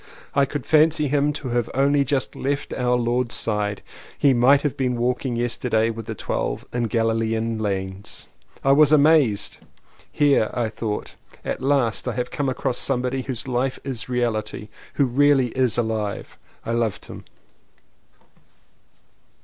I 0.33 0.45
could 0.45 0.65
fancy 0.65 1.09
him 1.09 1.31
to 1.33 1.49
have 1.49 1.69
only 1.75 2.03
just 2.03 2.35
left 2.35 2.73
Our 2.73 2.95
Lord's 2.95 3.35
side. 3.35 3.83
He 4.17 4.33
might 4.33 4.63
have 4.63 4.75
been 4.75 4.97
walking 4.97 5.35
yester 5.35 5.69
day 5.69 5.91
with 5.91 6.07
the 6.07 6.15
twelve 6.15 6.65
in 6.73 6.85
Galilean 6.87 7.59
lanes. 7.59 8.25
I 8.63 8.73
216 8.73 8.73
LLEWELLYN 8.73 8.73
POWYS 8.73 8.79
was 8.79 8.91
amazed. 9.27 9.57
"Here," 10.11 10.49
I 10.55 10.69
thought, 10.69 11.15
"at 11.45 11.61
last, 11.61 12.05
have 12.05 12.17
I 12.17 12.23
come 12.35 12.49
across 12.49 12.79
somebody 12.79 13.21
whose 13.21 13.43
Hfe 13.43 13.77
is 13.83 14.05
a 14.05 14.07
reahty— 14.07 14.69
who 14.95 15.05
is 15.07 15.13
really 15.15 15.53
alive!" 15.53 16.35
I 16.65 16.71
loved 16.71 17.05
him. 17.05 17.23